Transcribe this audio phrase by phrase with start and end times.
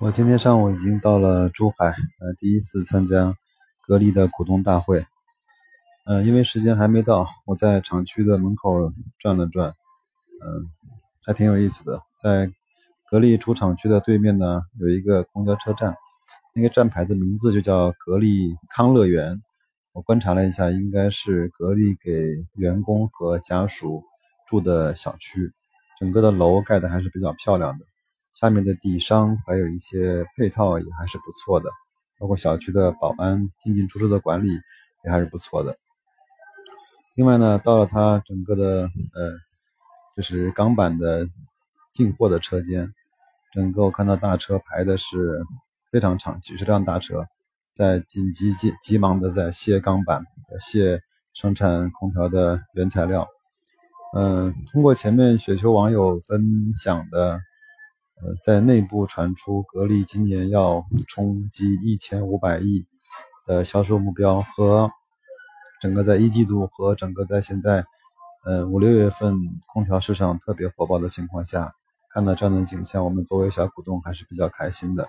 [0.00, 1.86] 我今天上午已经到了珠海，
[2.20, 3.34] 呃，第一次参加
[3.80, 5.06] 格力的股东大会。
[6.04, 9.70] 呃，因为时间还没到，我在厂区的门口转了转，
[10.42, 10.66] 嗯，
[11.24, 12.02] 还挺有意思的。
[12.20, 12.50] 在
[13.08, 15.96] 格力主厂区的对面呢，有一个公交车站，
[16.54, 19.40] 那个站牌的名字就叫格力康乐园。
[19.92, 24.02] 我观察了一下，应该是格力给员工和家属
[24.48, 25.52] 住的小区，
[25.98, 27.86] 整个的楼盖的还是比较漂亮的。
[28.34, 31.70] 下面的底商还有一些配套也还是不错的，
[32.18, 34.48] 包括小区的保安进进出出的管理
[35.04, 35.76] 也还是不错的。
[37.14, 39.32] 另外呢，到了它整个的呃，
[40.16, 41.28] 就是钢板的
[41.92, 42.92] 进货的车间，
[43.52, 45.46] 整个我看到大车排的是
[45.92, 47.24] 非常长，几十辆大车
[47.72, 50.24] 在紧急急急忙的在卸钢板、
[50.58, 51.00] 卸
[51.34, 53.28] 生产空调的原材料。
[54.16, 57.38] 嗯，通过前面雪球网友分享的。
[58.40, 62.86] 在内部传出，格力今年要冲击一千五百亿
[63.46, 64.90] 的销售目标，和
[65.80, 67.84] 整个在一季度和整个在现在，
[68.44, 71.74] 呃五六月份空调市场特别火爆的情况下，
[72.10, 75.06] 看到这样的景象，我们作为小股东还是比较开心的。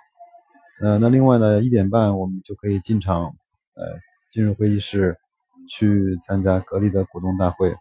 [0.82, 3.34] 呃，那另外呢，一点半我们就可以进场，
[3.76, 5.18] 呃，进入会议室
[5.70, 7.76] 去参加格力的股东大会。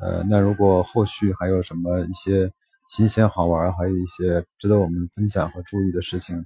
[0.00, 2.52] 呃，那如果后续还有什么一些。
[2.90, 6.44] 新鲜好玩，还有一些值得我们分享和注意的事情，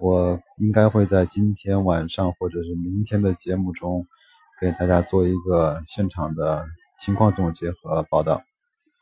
[0.00, 4.04] 我应该会在今天晚上或者是明天的节目中，
[4.60, 6.66] 给大家做一个现场的
[6.98, 8.42] 情况总结和报道。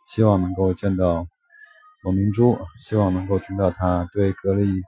[0.07, 1.27] 希望能够见到
[2.03, 4.83] 董明珠，希望能够听到他对格力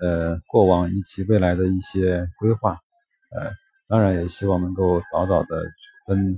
[0.00, 2.72] 呃过往以及未来的一些规划，
[3.30, 3.52] 呃，
[3.86, 5.62] 当然也希望能够早早的
[6.04, 6.36] 分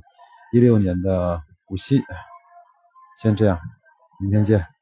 [0.52, 2.02] 一六年的股息。
[3.16, 3.58] 先这样，
[4.20, 4.79] 明天见。